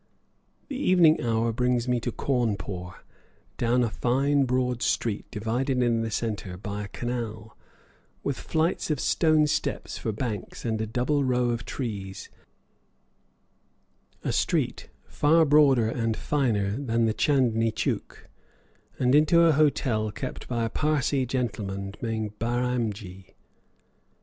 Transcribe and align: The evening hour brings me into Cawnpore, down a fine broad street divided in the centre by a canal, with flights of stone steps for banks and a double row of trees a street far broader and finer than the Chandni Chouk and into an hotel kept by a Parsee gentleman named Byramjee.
The 0.67 0.75
evening 0.79 1.21
hour 1.21 1.51
brings 1.53 1.87
me 1.87 1.97
into 1.97 2.11
Cawnpore, 2.11 3.03
down 3.59 3.83
a 3.83 3.91
fine 3.91 4.45
broad 4.45 4.81
street 4.81 5.29
divided 5.29 5.83
in 5.83 6.01
the 6.01 6.09
centre 6.09 6.57
by 6.57 6.83
a 6.83 6.87
canal, 6.87 7.55
with 8.23 8.39
flights 8.39 8.89
of 8.89 8.99
stone 8.99 9.45
steps 9.45 9.99
for 9.99 10.11
banks 10.11 10.65
and 10.65 10.81
a 10.81 10.87
double 10.87 11.23
row 11.23 11.49
of 11.51 11.65
trees 11.65 12.29
a 14.23 14.31
street 14.31 14.89
far 15.05 15.45
broader 15.45 15.87
and 15.89 16.17
finer 16.17 16.77
than 16.77 17.05
the 17.05 17.13
Chandni 17.13 17.69
Chouk 17.71 18.27
and 18.97 19.13
into 19.13 19.45
an 19.45 19.51
hotel 19.53 20.11
kept 20.11 20.47
by 20.47 20.65
a 20.65 20.69
Parsee 20.71 21.27
gentleman 21.27 21.93
named 22.01 22.39
Byramjee. 22.39 23.35